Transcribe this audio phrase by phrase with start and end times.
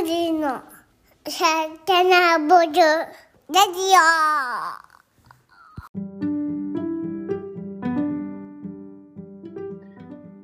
[0.00, 0.62] グリの
[1.28, 1.44] サ
[1.84, 3.80] タナボルラジ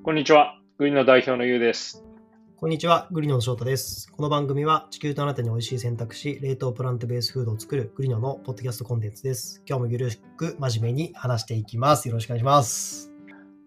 [0.03, 0.59] こんにちは。
[0.77, 2.04] グリの代表のゆうです。
[2.56, 4.11] こんにちは、グリノの翔太です。
[4.11, 9.63] この番組は地球とあなたに美味しい選択肢、冷凍プラントベースフードを作るグリノのポッドキャストコンテンツです。
[9.69, 12.09] 今日もゆるく真面目に話していきます。
[12.09, 13.13] よろしくお願いします。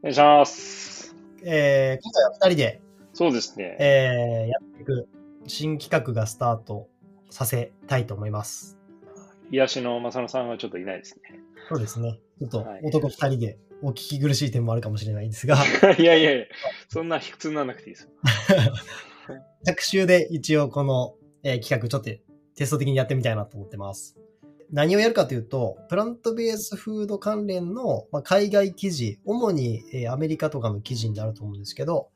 [0.01, 1.15] お願いします。
[1.45, 2.81] えー、今回は2人で、
[3.13, 3.77] そうですね。
[3.79, 5.07] えー、やっていく
[5.45, 6.87] 新企画がスタート
[7.29, 8.77] させたいと思います。
[9.51, 11.19] 癒しの正野さんはちょっといないです
[11.69, 12.19] そうですね。
[12.39, 15.95] ちょっとはい男2人でお聞き苦しい点もあるかもしれないんですが、ね。
[15.99, 16.45] いやいやいや、
[16.89, 18.09] そんな普通にならなくていいですよ。
[19.65, 22.09] 各週で一応この、えー企画ちょっと
[22.55, 24.17] テスト的にやってみたいなと思ってます。
[24.71, 32.09] 何をやるかというと、プラントベースフード関連の、まあ、海外記事、主に、えーアメリカとかの記事になると思うんですけど、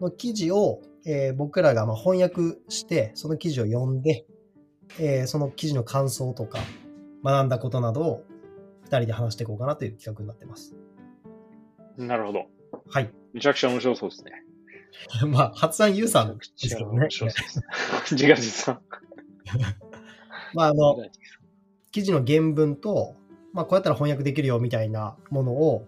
[0.00, 4.26] の記事を、えー僕らがまあ翻訳して、その記事を読んで、
[4.98, 6.58] えーその記事の感想とか、
[7.24, 8.24] 学んだことなどを
[8.82, 10.74] 二人で話していこうかなという企画になってます。
[11.96, 12.46] なるほど。
[12.88, 13.10] はい。
[13.32, 14.32] めちゃくちゃ面白そうですね。
[15.26, 17.08] まあ、発案ユウさんめでちゃくちゃすけどね。
[18.10, 18.80] 自画自賛。
[20.54, 20.96] まあ、あの、
[21.90, 23.16] 記事の原文と、
[23.52, 25.86] まあ、こうやったら翻訳できるよみたいなものを、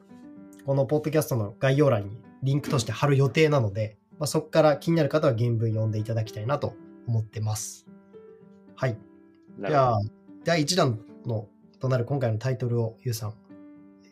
[0.65, 6.75] このポッドキャストの概要欄にリンクとして貼る予定なので、まあ、そこから気になる方は原文読んでいただきたいなと
[7.07, 7.87] 思ってます。
[8.75, 8.97] はい。
[9.67, 10.01] じゃあ、
[10.45, 11.49] 第1弾の
[11.81, 13.35] となる今回のタイトルを、ゆうさん、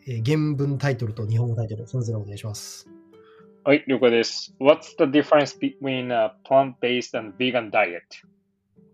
[0.07, 2.87] えー原文タイトルと日本語タイトル、それぞれお願いします。
[3.65, 4.55] どはい、了解です。
[4.59, 8.01] What's the difference between a plant-based and vegan diet?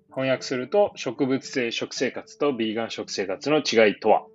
[0.10, 4.26] 翻訳すると、植物性食生活とビーガン食生活の違いとは？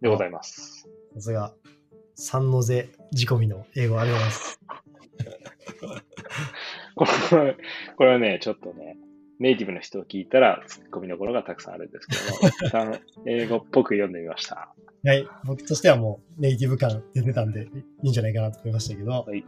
[0.00, 0.88] でございます。
[1.14, 1.52] さすが、
[2.14, 4.83] 三の瀬仕込みの英語ありがとうございます。
[6.96, 7.04] こ
[7.36, 7.56] れ
[7.96, 8.96] これはね、ちょっとね、
[9.40, 14.72] ネイティブの人を聞いたら、ツッコミどころがたくさんあるんですけども、 英語っぽく読んでみました。
[15.04, 15.26] はい。
[15.44, 17.68] 僕としてはもうネイティブ感出てたんで
[18.02, 19.10] いいんじゃないかなと思いましたけど。
[19.10, 19.44] はい。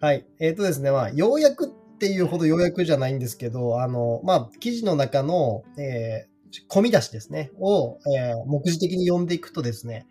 [0.00, 0.26] はい。
[0.40, 6.32] えっ、とですね、まあ、要約っていうほど要約じゃないんですけど、あの、まあ、記事の中の、えー
[6.68, 10.06] 小見出しですね、を、えー目次的に読んでいくとですね、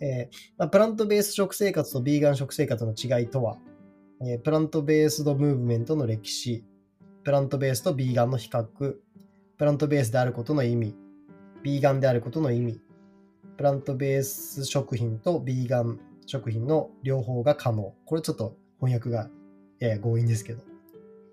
[0.00, 3.58] えーまあ、プラントベース食生活とビーガン食生活の違いとは、
[4.22, 6.64] えー plant-based movement の歴史、
[7.24, 10.94] プラントベースとビーガンの比較、プラントベースであることの意味、
[11.62, 12.80] ビーガンであることの意味、
[13.56, 17.94] プラントベース食品とビーガン食品の両方が可能。
[18.04, 19.30] これちょっと翻訳が
[19.78, 20.62] やや強引ですけど。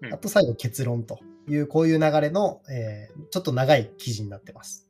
[0.02, 4.90] うんあと最後結論という、こういう流れの、えーちょっと長い記事になってます。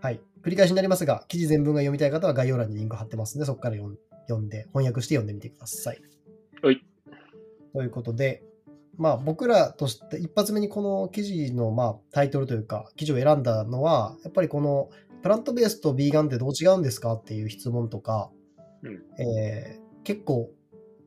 [0.00, 0.20] はい。
[0.42, 6.02] 繰り返しになりますが、記事全文が読みたい方は概要欄にリンク貼ってますので、そこから読ん読んで、翻訳して読んでみてください。
[6.62, 6.84] はい。
[7.74, 8.42] ということで、
[8.96, 14.88] まあ僕らとして一発目にこの記事のまあタイトルというか記事を選んだのはやっぱりこの
[15.22, 18.30] プラントベースとビーガンってどう違うんですかっていう質問とか、
[18.82, 19.02] うん。
[19.20, 20.50] えー結構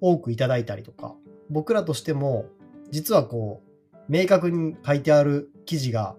[0.01, 1.15] 多くいただいたりとか
[1.49, 2.45] 僕らとしても
[2.91, 3.63] 実はこ
[3.93, 6.15] う明確に書いてある記事が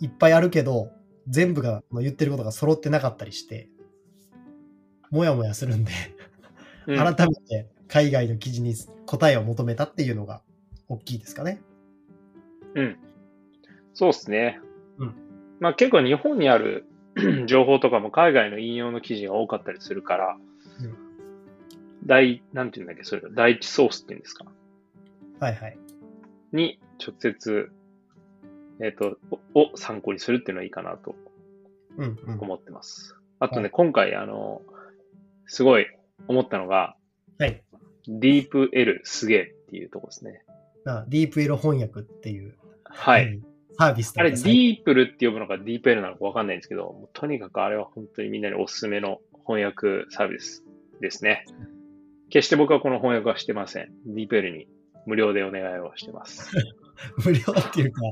[0.00, 0.90] いっぱいあるけど
[1.28, 3.68] 全部が言ってることが揃ってなかったりして
[5.10, 5.92] もやもやするんで
[6.86, 6.96] うん。
[7.14, 10.40] 改めて海外の記事に答えを求めたっていうのが
[10.88, 11.60] 大きいですかね。
[12.74, 12.96] うん。
[13.92, 14.60] そうですね。
[14.98, 15.14] うん
[15.60, 16.86] まあ結構日本にある
[17.46, 20.36] 情報とかも海外の引用の記事が多かったりするから、
[20.80, 20.96] うん
[22.04, 24.46] 第、なんていうんだっけ、それ、第一ソースっていうんですか？
[25.38, 25.78] はいはい。
[26.52, 27.70] に直接、
[28.80, 29.18] えっ、と、
[29.54, 31.14] をを参考にするっていうのはいいかなと
[31.98, 32.38] うんうん。
[32.40, 33.14] 思ってます。
[33.38, 34.62] あとね、はい今回、あの、
[35.46, 35.86] すごい
[36.26, 36.96] 思ったのが、
[37.38, 37.62] はい。
[38.08, 40.44] DeepL すげえっていうとこですね。
[40.84, 43.26] あディープエロ翻訳っていう、はい。
[43.26, 50.64] うんサービスあれ、だったり DeepL って呼ぶのか DeepL なのかわかんないんですけど、とにかくあれは本当にみんなにおすすめの翻訳サービス
[51.00, 51.44] ですね。
[52.30, 53.88] 決して僕はこの翻訳はしてません。
[54.08, 54.68] DeepL に
[55.06, 56.50] 無料でお願いをしてます。
[57.24, 58.02] 無料っていうか、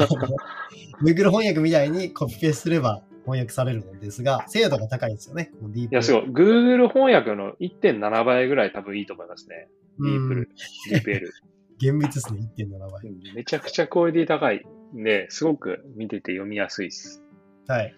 [1.04, 5.52] Google 翻訳みたいにコピペすれば翻訳されるのですが、精度が高いんですよね。
[5.74, 6.22] いや、すごい。
[6.24, 9.68] Google 翻訳の1.7倍ぐらい多分いいと思いますね。
[9.98, 10.30] うん。
[10.30, 10.46] DeepL。
[10.90, 11.30] DeepL。
[11.78, 13.34] 厳密ですね、1.7倍。
[13.34, 17.22] めちゃくちゃクオリティ高いんで、すごく見てて読みやすいです。
[17.66, 17.94] はい。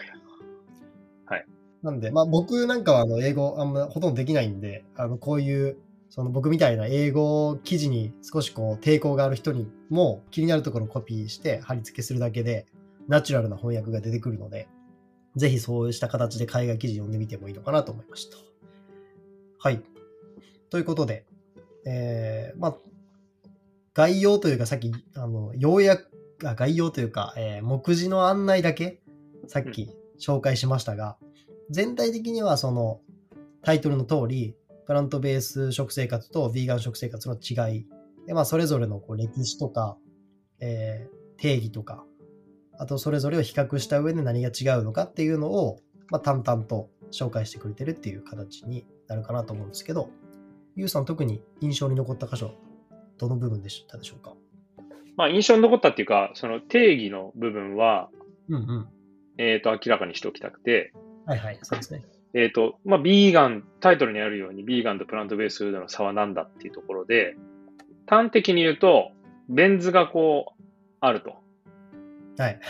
[1.25, 1.47] はい。
[1.83, 5.79] なんで、まあ僕なんかはあの英語あんまほとんどできないんで、あのこういう、
[6.11, 12.67] その僕みたいな英語記事に少しこう抵抗がある人にも気になるところをコピーして貼り付けするだけで
[13.09, 14.69] ナチュラルな翻訳が出てくるので、
[15.37, 18.37] ぜひそうした形で海外記事読んでみてもいいのかなと思いました。
[19.59, 19.83] はい。
[20.71, 21.25] ということで、
[21.87, 22.77] えー、まあ、
[23.95, 26.11] 概要というかさっき、あの、要約
[26.45, 29.01] あ概要というか、えー目次の案内だけ、
[29.49, 29.91] さっき
[30.21, 31.17] 紹介しましたが、
[31.71, 33.01] 全体的にはその
[33.63, 34.55] タイトルの通り、
[34.87, 37.87] プラントベース食生活とヴィーガン食生活の違い、
[38.27, 39.97] でまあ、それぞれのこう歴史とか、
[40.61, 42.05] えー定義とか、
[42.83, 45.79] あとそれぞれを比較した上で何が違うのかっていうのを、
[46.11, 50.11] まあ、淡々と紹介してくれてるっていう形になるかなと思うんですけど、
[50.75, 52.57] ゆうさん特に印象に残った箇所、
[53.19, 54.35] どの部分でしたでしょうか？
[55.17, 58.09] まあ、印象に残ったっていうか、その定義の部分は、
[58.49, 58.89] うんうん。
[59.39, 60.93] えっ、と、明らかにしておきたくて、
[61.25, 62.03] はいはい、そうですね。
[62.35, 67.37] えっ、と、まあ、ビーガン、タイトルにあるように、ビーガンとプラントベースフードの差は何だっていうところで、
[68.09, 69.13] 端的に言うと、
[69.49, 70.63] ベン図がこう、
[70.99, 71.42] あると。
[72.39, 72.61] はい。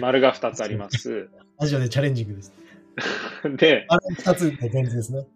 [0.00, 1.28] 丸が2つあります。
[1.58, 2.52] ラジオでチャレンジングです。
[3.56, 5.26] で、あれ二つで全然ですね。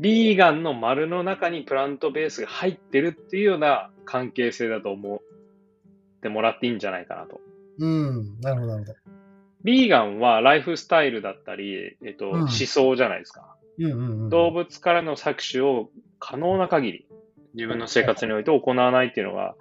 [0.00, 5.20] ビーガンの丸の中にプラントベースが入ってるっていうような関係性だと思っ
[6.22, 7.40] てもらっていいんじゃないかなと。
[7.78, 8.98] うん、なるほど、なるほど。
[9.64, 13.54] ビーガンはライフスタイルだったり、えっと、うん思想じゃないですか。
[13.78, 14.28] うんうんうん。
[14.30, 17.06] 動物からの搾取を可能な限り
[17.54, 19.54] 自分の生活において行わないっていうのが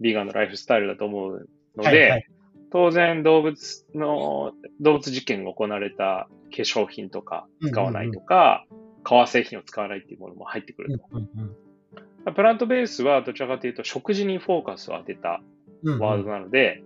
[0.00, 2.28] ビーガンのライフスタイルだと思うので、はいはい
[2.74, 8.66] 当然動物の、動物実験が行われた化粧品とか使わないとか、
[9.04, 10.98] 革製品を使わないっていうものも入ってくる
[12.24, 12.32] と。
[12.32, 15.40] プラントベースはどちらかというと食事にフォーカスを当てた
[15.84, 15.98] うん。
[16.00, 16.82] ワードなので、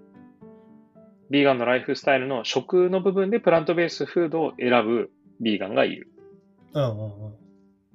[1.30, 6.10] ビーガンのライフスタイルの食の部分でプラントベースフードを選ぶビーガンがいる。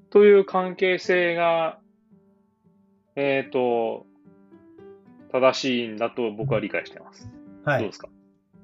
[0.09, 1.77] という関係性が、
[3.15, 4.07] えっ、と、
[5.31, 7.29] 正しいんだと僕は理解してます。
[7.65, 7.93] はいどうで。
[7.93, 8.09] すか？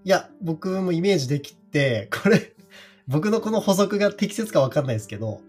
[0.05, 2.53] いや、僕もイメージできて、 これ、
[3.07, 5.41] 僕のこの補足が適切かわかんないですけど、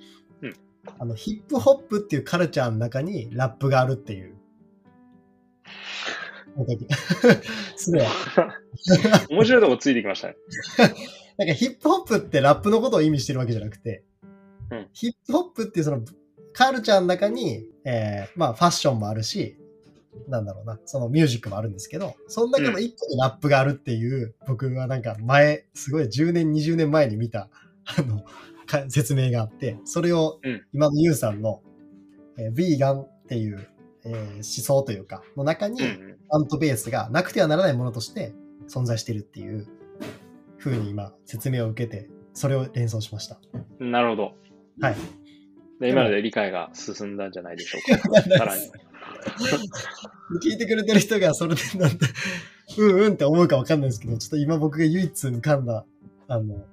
[0.42, 0.54] うん
[0.98, 4.34] あの、ヒップホップっていうカルチャーの中にラップがあるっていう。
[7.76, 8.02] すごい。
[9.30, 10.36] 面白いとこついてきましたね。
[11.38, 14.02] なんかヒップホップってラップのことを意味してるわけじゃなくて、
[14.70, 16.02] うんヒップホップっていうその
[16.52, 19.56] カルチャーの中に、えーまあファッションもあるし、
[20.28, 27.48] なんだろうな、そのミュージックもあるんですけど、その中の一個にラップがあるっていう、僕はなんか前、すごい10年、20年前に見た、
[27.84, 28.24] あの、
[28.66, 31.62] か説明があって、それをうん今のユウさんの、
[32.38, 33.68] えー、ビーガンっていう、
[34.04, 38.32] えー思想というか、の中に、うんアントベースがなくてはならないものとして
[38.68, 39.66] 存在しているっていう
[40.58, 43.40] 風に今説明を受けて、それを連想しました。
[43.80, 43.90] うん。
[43.90, 44.34] なるほど。
[44.80, 44.96] はい。
[45.80, 48.22] で今ので理解が進んだんじゃないでしょうか。
[48.38, 48.62] さらに。
[50.42, 52.06] 聞いてくれてる人がそれでなんて、
[52.78, 55.84] うんうんって思うかわかんないですけど、ちょっと今僕が唯一浮かんだ、
[56.28, 56.64] あの、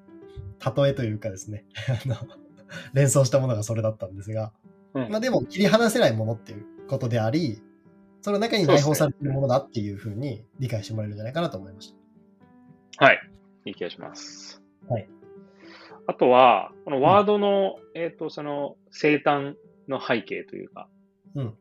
[0.83, 1.65] 例えというかですね、
[2.05, 2.15] あの、
[2.93, 4.51] 連想したものがそれだったんですが、
[4.93, 7.61] うんまあでも切り離せないものっていうことであり、
[8.21, 11.93] その中に内包されているものだっていうふうに理解してもらえるんじゃないかなと思いまし
[12.97, 13.05] た。
[13.05, 13.19] はい。
[13.65, 14.61] いい気がします。
[14.89, 15.07] はい。
[16.07, 19.55] あとは、このワードの、えっ、と、その、生誕
[19.87, 20.87] の背景というか、
[21.35, 21.57] うん。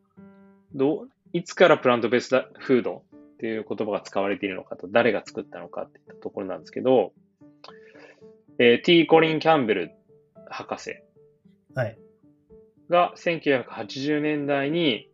[0.76, 3.02] どう、いつからプラントベースだフード
[3.34, 7.12] っていう言葉が使われているのかと、誰が作ったのかっていったところなんですけど、
[8.58, 9.06] えー、T.
[9.06, 9.90] コリン・キャンベル
[10.49, 10.96] 博士
[11.75, 11.99] はい。
[12.88, 15.11] が1980年代に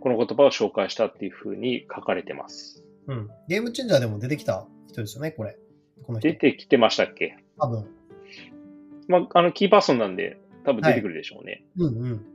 [0.00, 2.84] この言葉を紹介したっていうふうに書かれてます。
[3.06, 3.30] うん。
[3.48, 5.56] ゲームチェンジャーでも出てきた人ですよね、これ。
[6.06, 6.34] こ出。
[6.34, 7.36] てきてましたっけ？
[7.58, 7.86] 多分。
[9.08, 11.64] まあ、あの、キーパーソンなんで多分出てくるでしょうね。
[11.76, 12.26] うんうん。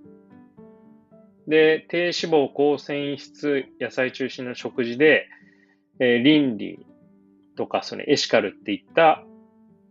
[1.47, 5.27] で、低脂肪、高繊維質、野菜中心の食事で、
[5.99, 6.85] えー倫理
[7.55, 9.23] とか、そのエシカルっていった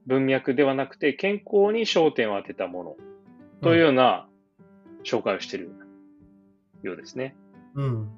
[0.06, 2.96] 文脈ではなくて、健康に焦点を当てたもの
[3.62, 4.28] というような
[5.04, 5.70] 紹介をしている
[6.82, 7.34] ようですね。
[7.74, 8.10] うん。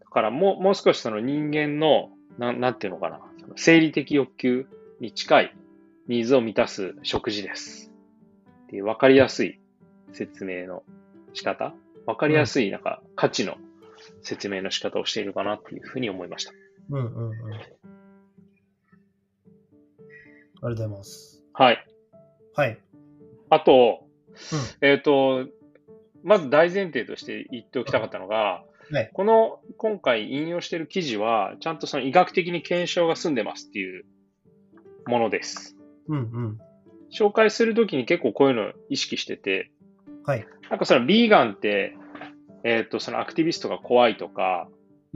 [0.00, 4.66] だからもう、もう少しその人間の、なん、なんていうのかな、その生理的欲求
[5.00, 5.56] に近い
[6.08, 7.90] ニーズを満たす食事です。
[8.64, 9.60] っていう分かりやすい
[10.12, 10.82] 説明の
[11.32, 11.74] 仕方
[12.06, 13.56] 分かりやすい、なんか、価値の
[14.22, 16.52] 説明の仕方をしているかなっていうふうに思いました。
[16.90, 17.32] うんうんうん。
[17.32, 17.58] あり
[20.60, 21.42] がとうございます。
[21.52, 21.86] はい。
[22.54, 22.78] はい。
[23.50, 24.06] あと、
[24.80, 25.46] えっ、と、
[26.22, 34.04] まず大前提として言っておきたかったのが、はいこの今回引用している記事は、ちゃんとその医学的に検証が済んでますっていう
[35.06, 35.76] ものです。
[36.08, 36.58] うんうん。
[37.10, 39.70] 紹介するときに結構こういうのを意識してて、
[40.26, 40.46] はい。
[40.70, 41.96] なんかそのビーガンって、
[42.64, 44.68] えっ、と、そのアクティビストが怖いとか、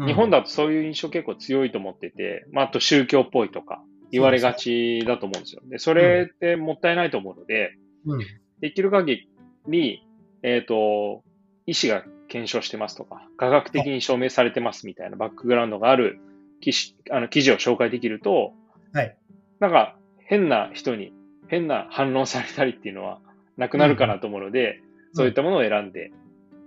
[0.07, 0.38] 日本だ。
[0.38, 5.62] だとそういう印象結構強いと思ってて、まあ、あと宗教っぽいとか言われがちだと思うんですよ。
[5.64, 7.73] で、それってもったいないと思うので、
[8.07, 8.21] うん。
[8.61, 9.28] できる限
[9.67, 10.07] り、
[10.43, 11.25] えっ、と、
[11.67, 16.21] 医師が検証してますとか、科学的に証明されてますみたいなバックグラウンドがある
[16.61, 18.52] 記事あの記事を紹介できると、
[18.93, 19.17] はい。
[19.59, 21.12] なんか変な人に
[21.49, 23.21] 変な反論されたりっていうのは
[23.57, 24.81] なくなるかなと思うので、
[25.12, 26.12] そういったものを選んで、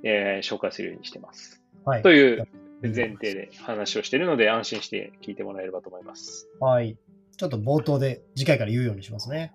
[0.04, 1.62] えー紹介するようにしてます。
[1.86, 2.02] はい。
[2.02, 2.48] という
[2.82, 6.48] 前提で話をしているので、安心して聞いてもらえればと思います。
[6.60, 6.98] はい。
[7.38, 9.54] ちょっと冒頭で次回から言うようにしますね。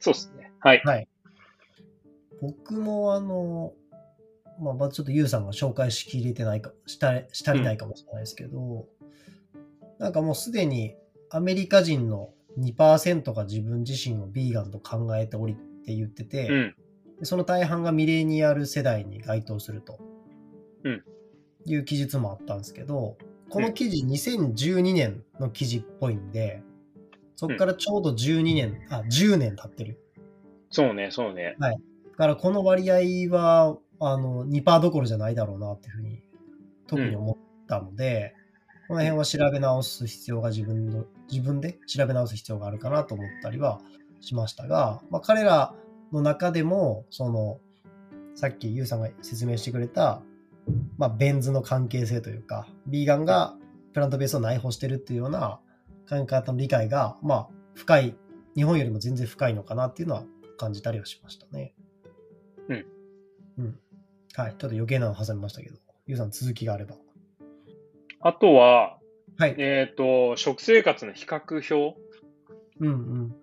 [0.00, 0.52] そうですね。
[0.60, 0.82] はい。
[0.84, 1.08] はい。
[2.40, 3.72] 僕もあの、
[4.60, 8.86] まあ、まあちょっとユウさんが紹介しきれてないか、した、したりないかもしれないですけど、
[9.98, 10.94] なんかもうすでに
[11.30, 16.74] アメリカ人の2%が自分自身をビーガンと考えておりって言ってて、うん。
[17.18, 19.98] でその大半がミレニアル世代に該当すると、
[20.84, 21.04] うん。
[21.64, 23.16] いう記述もあったんですけど、
[23.50, 26.62] この記事2012年の記事っぽいんで、
[27.36, 30.00] そこからちょうど12年、あ、10年経ってる。
[30.70, 31.56] そうね、そうね。
[31.58, 31.76] だ
[32.16, 36.22] からこの割合は、あの、2%どころじゃないだろうなっていうふうに、
[36.86, 37.36] 特に思っ
[37.68, 38.34] たので、
[38.88, 43.80] この辺は調べ直す必要が自分の、自分で調べ直す必要があるかなと思ったりは
[44.20, 45.74] しましたが、まあ彼ら
[46.12, 47.60] の中でも、その、
[48.34, 50.22] さっきユウさんが説明してくれた、
[50.96, 53.56] まあ、ベン図の関係性というか、ビーガンが
[53.92, 55.60] プラントベースを内包してるっていうような
[56.08, 58.16] 考え方の理解が、まあ、深い、
[58.54, 60.24] 日本よりも全然深いのかなっていうのは
[60.56, 61.74] 感じたりはしましたね。
[62.68, 62.86] うん。
[63.58, 63.78] うん。
[64.34, 64.50] はい。
[64.50, 66.96] ちょっと余計なの挟みましたけど、ユウさん続きがあれば。
[68.20, 68.98] あとは、
[69.36, 69.54] はい。
[69.58, 71.98] えっ、と、食生活の比較表
[72.80, 73.36] うんうん。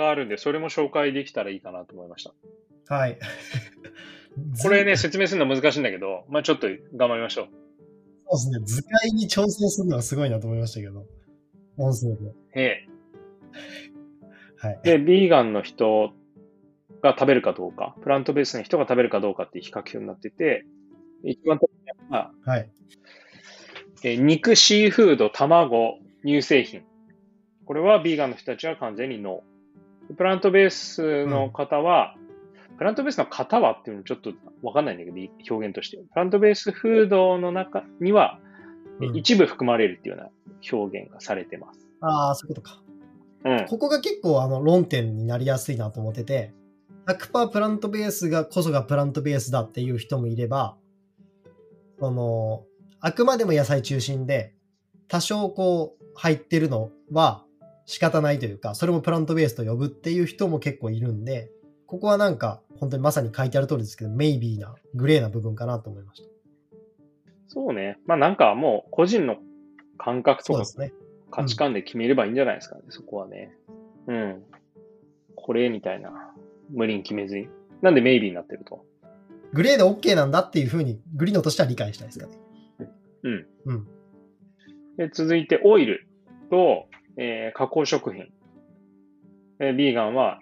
[0.00, 2.94] があるんで、それも紹介できたらいいかなと思いました。
[2.94, 3.18] はい。
[4.62, 7.48] これね、説明するの難しいんだけど、まあちょっと頑張りましょう。
[8.32, 8.82] そうですね。
[8.82, 11.04] 図解に挑戦するのはすごいなと思いましたけど。
[11.76, 12.32] 音声で。
[12.54, 12.88] ええ。
[14.56, 14.80] はい。
[14.82, 16.12] で、ビーガンの人
[17.02, 20.64] が食べるかどうか、プラントベースの人が食べるかどうかっていう比較表になってて、
[21.24, 21.68] 一番高い
[22.10, 22.70] のは、はい。
[24.02, 26.82] えー肉、シーフード、卵、乳製品。
[27.66, 29.49] これはビーガンの人たちは完全にノー。
[30.16, 32.16] プラントベースの方は、
[32.78, 35.16] プラントベースの方はっていうのもちょっとわかんないんだけど、
[35.50, 35.98] 表現として。
[35.98, 38.38] プラントベースフードの中には、
[39.14, 40.30] 一部含まれるっていうような
[40.72, 41.88] 表現がされてます。
[42.00, 42.82] ああ、そういうことか。
[43.44, 43.66] うん。
[43.66, 46.52] ここが結構あの論点になりやすいなと思ってて、
[47.06, 50.76] 100%プラントベースがこそがプラントベースだっていう人もいれば、
[51.98, 52.64] その、
[53.00, 54.54] あくまでも野菜中心で、
[55.08, 57.44] 多少こう入ってるのは
[57.90, 61.50] 仕方ないというか、それもプラントベースと呼ぶっていう人も結構いるんで、
[61.86, 66.28] ここはなんか本当にまさに書いてある通りですけど、メイビーなグレーな部分かなと思いました。
[67.48, 67.98] そうね。
[68.06, 69.38] まあなんかもう個人の
[69.98, 70.92] 感覚とかね。
[71.32, 73.56] 価値観で決めればいいんじゃないですかね、そこはね。
[74.06, 74.42] うん。
[75.34, 76.32] これみたいな。
[76.70, 77.48] 無理に決めずに。
[77.82, 78.84] なんでメイビーになってると。
[79.52, 82.38] グレーで OK なんだっていうふうにグリノとしては理解したいですかね。
[83.24, 83.46] うん。
[83.64, 83.88] うん。
[84.96, 86.06] で続いて、オイル
[86.50, 86.86] と、
[87.16, 88.32] えー加工食品。
[89.58, 90.40] えービーガンは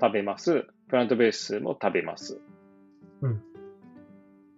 [0.00, 0.66] 食べます。
[0.88, 2.40] プラントベースも食べます。
[3.22, 3.42] うん。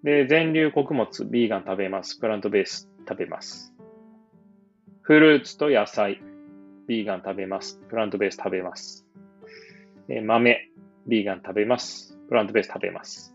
[0.03, 2.19] で、全粒穀物、ビーガン食べます。
[2.19, 3.75] プラントベース食べます。
[5.03, 6.21] フルーツと野菜、
[6.87, 7.81] ビーガン食べます。
[7.89, 9.07] プラントベース食べます。
[10.09, 10.69] えー豆、
[11.07, 12.19] ビーガン食べます。
[12.29, 13.35] プラントベース食べます。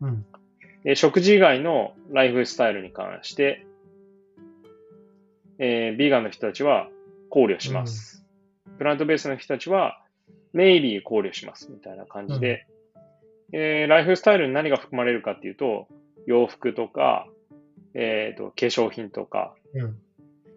[0.00, 0.26] うん。
[0.84, 3.64] で食事以外のライフスタイルに関して、
[5.58, 6.88] えービーガンの人たちは
[7.32, 8.26] 考慮します。
[8.76, 10.02] プラントベースの人たちは、
[10.52, 11.72] メイビー考慮します。
[11.72, 12.66] みたいな感じで、
[13.54, 15.88] えーライフスタイルに何が含まれるかっていうと、
[16.26, 17.26] 洋服とか、
[17.94, 19.96] えーと、化粧品とか、うん。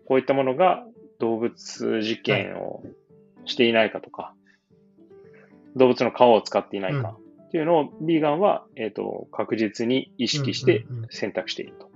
[0.06, 0.86] こういったものが
[1.20, 2.84] 動物実験を
[3.46, 4.34] していないかとか、
[5.78, 7.18] 動物の皮を使っていないか
[7.48, 11.90] っていうのをビーガンは、えー、と確実に意識してうんうんうん選択していると。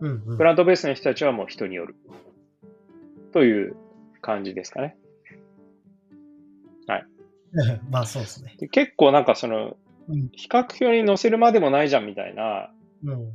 [0.00, 0.44] うん、うんプ。
[0.44, 1.96] ラントベースの人たちはもう人による
[3.32, 3.76] という
[4.26, 4.96] 感じですかね。
[7.90, 8.54] まあそうですね。
[8.58, 9.76] で結構なんかその
[10.08, 12.70] うん、比較表に載せるまでもないじゃんみたいな、
[13.04, 13.32] うん。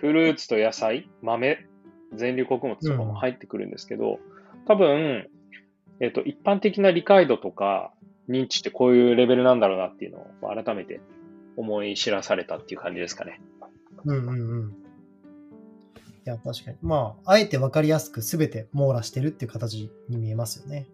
[0.00, 1.66] フルーツと野菜、豆、
[2.14, 4.18] 全粒穀物とかも入ってくるんですけど、
[4.66, 5.28] 多分、
[6.00, 7.92] えっ、と、一般的な理解度とか
[8.28, 11.00] 認知ってこういうレベルなんだろうなっていうのを改めて
[11.56, 13.40] 思い知らされたっていう感じですかね。
[14.04, 14.32] うんうんう
[14.66, 14.85] ん。
[16.26, 16.76] いや、確かに。
[16.82, 20.88] まあ、あえて分かりやすく全て網羅してるっていう形に見えますよね。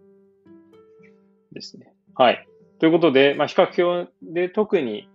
[1.53, 1.95] ですね。
[2.15, 2.47] はい。
[2.79, 5.09] ということで、まあ、比較表で特に、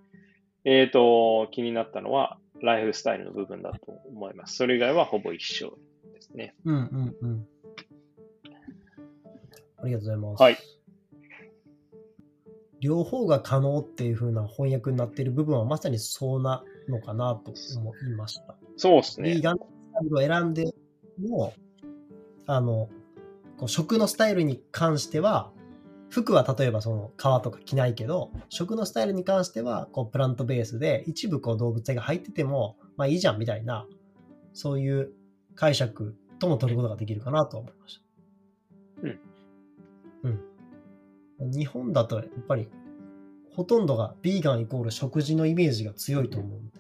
[0.66, 4.56] えっ、と、気になったのは、ライフスタイルの部分だと思います。
[4.56, 5.78] それ以外はほぼ一緒
[6.16, 6.56] ですね。
[6.66, 7.48] うんうんうん。
[9.78, 10.42] ありがとうございます。
[10.42, 10.58] はい。
[12.80, 18.56] 両方が可能っていう風な翻訳になっている部分はまさにそうなのかなと思いました。
[18.78, 19.42] そうですね。
[20.02, 20.74] イルを選んで
[21.20, 21.54] も、
[22.46, 22.90] あの、
[23.58, 25.52] こう食のスタイルに関しては、
[26.10, 33.86] 服は例えばその皮とか着ないけど、食のスタイルに関しては、こうプラントベースで一部こう動物性が入ってても、まあいいじゃんみたいな、
[34.54, 35.12] そういう
[35.56, 38.02] 解釈とも取ることができるかなと思いました。
[39.04, 39.20] うん。
[41.42, 41.52] うん。
[41.52, 42.70] 日本だとやっぱり、
[43.54, 46.80] ほとんどがビーガンイコール食事のイメージが強いと思うんで、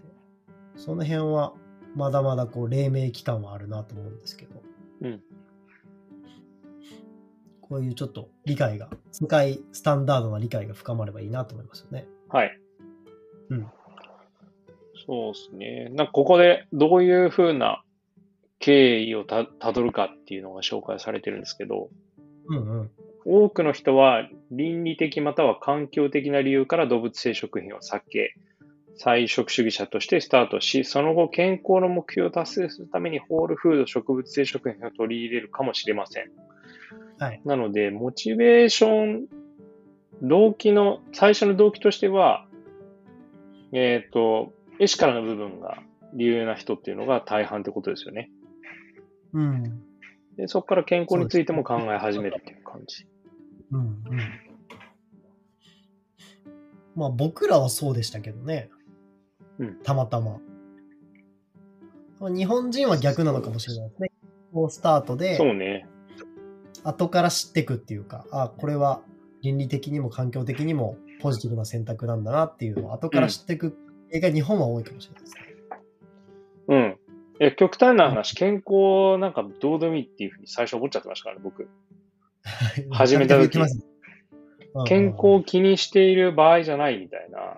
[0.75, 1.53] その辺は
[1.97, 4.61] まだまだこう黎明期間はあるなと思うんですけど、
[5.01, 5.21] うん。
[7.61, 12.05] こういうちょっと理解が、世界スタンダードな理解が深まればいいなと思いますよね。
[12.29, 12.59] はい。
[13.49, 13.67] うん。
[15.07, 15.89] そうですね。
[15.89, 17.83] なんかここでどういうふうな
[18.59, 21.89] 経緯をたどるかっていうのが紹介されてるんですけど、
[22.47, 22.91] うんうん。
[23.25, 28.35] 多くの人は倫理的または環境的な理由から動物性食品を避け、
[28.97, 36.31] 菜食主義者としてスタートし、その後健康の目標を達成するためにホールフード植物性食品を取り入れるかもしれません。
[37.19, 37.41] はい。
[37.45, 39.27] なので、モチベーション、
[40.21, 42.47] 動機の、最初の動機としては、
[43.71, 45.79] えっ、と、エシカルな部分が
[46.13, 48.29] 理由な人っていうのが大半ってことですよね。
[49.33, 49.81] うん。
[50.37, 53.07] でそこから健康についても考え始めるっていう感じ。
[53.71, 54.19] うんうん。
[56.95, 58.69] まあ僕らはそうでしたけどね。
[59.59, 60.39] うんたまたま。
[62.19, 64.11] まあ日本人は逆なのかもしれないですね。
[64.53, 65.87] こうスタートで、そうね。
[66.83, 69.01] 後から知っていくっていうか、あ、これは
[69.41, 73.77] 倫理的にも環境的にもポジティブな選択なんだなっていうのを後から知っていく
[74.11, 75.41] 映画、日本は多いかもしれないですね。
[76.69, 76.97] うん。
[77.39, 81.67] え、極端な話、健康なんかどうでもいいっていうふうに最初思っちゃってましたからね、僕。
[82.91, 83.59] 始めた時
[84.85, 87.57] 健康を気にしている場合じゃないみたいな、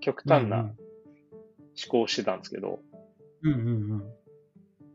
[0.00, 0.74] 極端な思
[1.86, 2.80] 考をしてたんですけど、
[3.42, 3.58] うんうん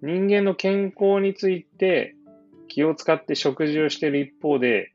[0.01, 0.27] うん。
[0.27, 2.15] 人間の健康について
[2.67, 4.91] 気を使って食事をしている一方で、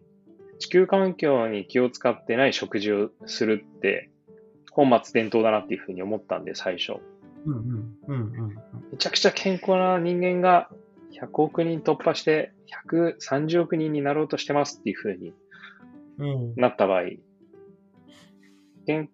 [0.58, 4.10] 地球環境に気を使ってない食事をするって、
[4.72, 7.00] 本末転倒だなっていうふうに思ったんで、最初。
[7.46, 8.58] うんうんうんうん
[8.90, 10.68] めちゃくちゃ健康な人間が
[11.12, 12.52] 100億人突破して
[12.86, 15.32] 130億人になろうとしてますっていうふうに
[16.18, 16.26] うん。
[16.26, 17.02] うんなった場合、
[18.86, 19.08] 健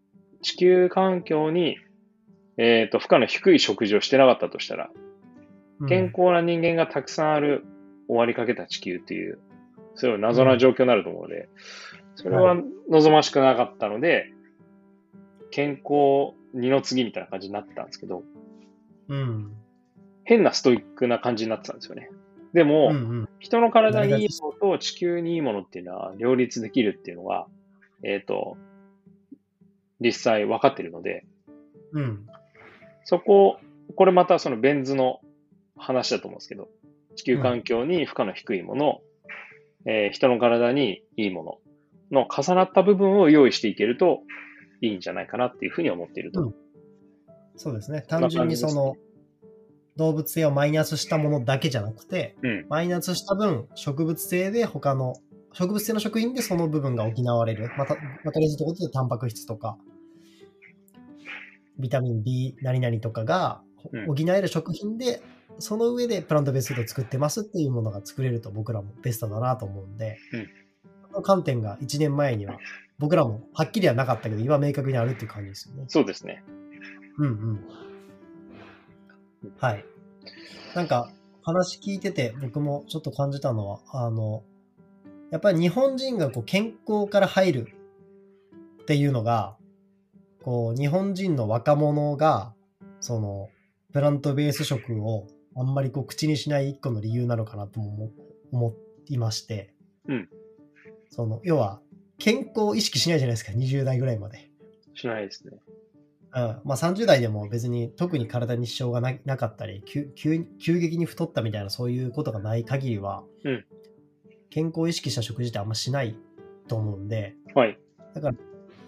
[0.44, 1.79] 地球環境に、
[2.57, 4.90] えっ、と、負荷の低い食事をしてなかったとしたら、
[5.88, 7.64] 健康な人間がたくさんある
[8.07, 9.38] 終わりかけた地球っていう、
[9.95, 11.49] そういう謎な状況になると思うので、
[12.17, 12.57] それは
[12.90, 14.33] 望ましくなかったので、
[15.51, 18.23] 健康二の次みたいな感じになってたんですけど、
[19.09, 19.53] うん。
[20.25, 22.11] 変なストイックな感じになってたんですよね。
[22.53, 27.47] でも、うんうん人の体にいいものと地球にいいものっていうのは両立できるっていうのが、
[28.03, 28.57] えっ、と、
[30.01, 31.27] 実際分かってるので、
[31.93, 32.27] うん。
[33.05, 33.59] そこ、
[33.97, 35.21] これまたそのベン図の
[35.77, 36.69] 話だと思うんですけど、
[37.17, 39.01] 地球環境に負荷の低いもの、
[39.87, 41.61] えー人の体にいいも
[42.11, 44.23] のの重なった部分を用意していけると
[44.81, 46.43] いいんじゃないかなっていうふうに思っていると。
[46.43, 46.55] うん
[47.57, 48.03] そうですね。
[48.09, 48.97] 単純にその、
[49.97, 52.67] 動物性をマイナスしたものだけじゃなくて、うん。
[52.69, 55.14] マイナスした分、植物性で他の、
[55.53, 57.71] 植物性の食品でその部分が補われる。
[57.79, 59.79] また、わかりやすいところでタンパク質とか、
[61.78, 65.22] ビタミン B 何々とかがうん補える食品で、
[65.58, 70.48] その上でプラントベースフードを作ってますっていうものが作れると僕らもベストだなと思うんで、うん
[71.12, 72.58] この観点が1年前には
[72.98, 75.84] 僕らもはっきりはなかったけど、今明確にあるっていう感じですよね。
[75.88, 76.42] そうですね。
[77.18, 77.60] うんうん。
[79.58, 79.84] はい。
[80.74, 84.42] なんか、話聞いてて、僕もちょっと感じたのは、あの、
[85.30, 87.68] やっぱり日本人がこう健康から入る
[88.82, 89.56] っていうのが、
[90.44, 92.52] こう、日本人の若者が、
[93.00, 93.48] その、
[93.94, 95.26] プラントベース食を
[95.57, 98.11] あんまりこう口にしない一個の理由なのかなとも思
[98.52, 98.74] 思
[99.09, 99.72] いまして、
[100.07, 100.28] うん。
[101.09, 101.80] その、要は、
[102.18, 104.50] 健康を意識しないじゃないですか、20代ぐらいまで。
[104.94, 105.52] しないですね。
[106.35, 113.64] うんまあ、30代でも別に特に体に支障がななかったり急急急激に太ったみたいなそういうことがない限りは、うん
[114.50, 116.16] 健康を意識した食事ってあんましない
[116.68, 117.78] と思うんではい。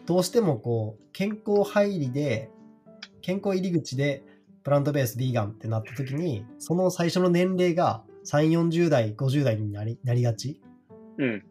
[0.07, 2.51] どうしてもこう健康入りで
[3.23, 4.25] 健康入り口で
[4.62, 10.61] プラントベースビーガンってなった時にその最初の年齢が3 4 0代50代になりなりがち、
[11.19, 11.45] うん。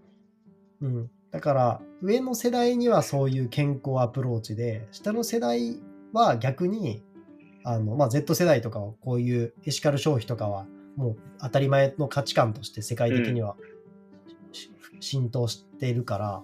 [0.82, 5.80] うん、だから上の世代にはそういう健康アプローチで下の世代
[6.14, 7.04] は逆に
[7.64, 10.66] あの、まあ、Z 世代とかはこういうエシカル消費とかは
[10.96, 13.58] もう当たり前の価値観として世界的には、
[14.52, 16.44] し浸透しているから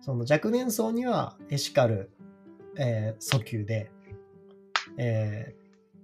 [0.00, 2.10] その若年層にはエシカル、
[2.76, 3.90] えー訴求で、
[4.96, 5.60] えー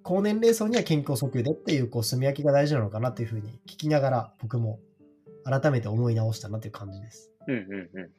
[0.08, 4.78] 高年齢層には健康訴求でっていう、こう、住み分けが大事なのかなっていうふうに聞きながら、僕も
[5.42, 7.32] 改めて思い直したなっていう感じです。
[7.48, 8.10] うんうんうん。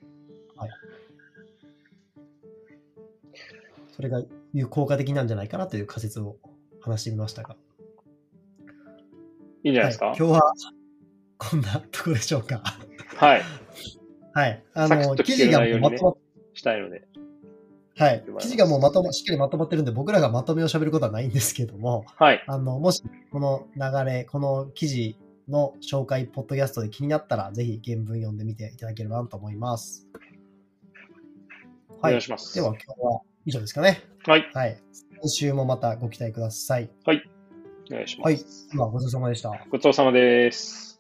[3.96, 6.36] それが有効果的なんじゃないかなという仮説を
[6.82, 7.56] 話してみましたが。
[9.64, 10.08] いいんじゃないですか？
[10.08, 10.54] はい、今日は、
[11.38, 12.62] こんなところでしょうか。
[13.16, 13.42] はい。
[14.38, 14.64] はい。
[14.76, 16.18] あの、記事がもうまとまっ
[16.54, 17.08] したいので。
[17.98, 22.44] はい記事がもうまとま、しっかりまとまってるんで、僕らがまとめを喋ることはないんですけども、はい。
[22.46, 25.18] あの、もし、この流れ、この記事
[25.50, 30.08] の紹介、ポッドキャストで気になったら、ぜひ原文読んでみていただければなと思います。
[31.98, 32.54] お願いします。
[32.54, 34.04] では、今日は以上ですかね。
[34.28, 34.48] はい。
[34.54, 34.78] はい。
[35.20, 36.92] 今週もまたご期待ください。
[37.90, 38.26] お願いします。
[38.26, 38.38] はい。
[38.72, 39.66] では、ごちそうさまでした。
[39.72, 40.97] ごちそうさまです。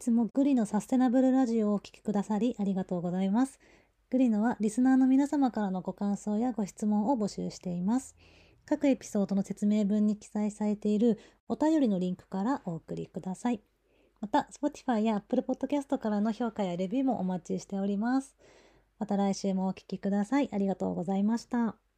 [0.00, 3.60] つもグリのサステナブルラジオをお聞きくださりありがとうございます。
[4.08, 8.16] グリノはリスナーの皆様からのご感想やご質問を募集しています。
[8.64, 13.60] 各エピソードの説明文に記載されているお便りのリンクからお送りください。
[14.22, 18.36] また、Spotify や Apple Podcast からの評価やレビューもお待ちしております。
[18.98, 20.48] また来週もお聞きください。
[20.50, 21.89] ありがとうございました。